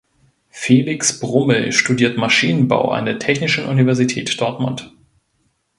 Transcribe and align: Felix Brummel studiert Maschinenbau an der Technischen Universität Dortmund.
Felix 0.49 1.19
Brummel 1.19 1.71
studiert 1.71 2.17
Maschinenbau 2.17 2.89
an 2.89 3.05
der 3.05 3.19
Technischen 3.19 3.65
Universität 3.65 4.41
Dortmund. 4.41 4.91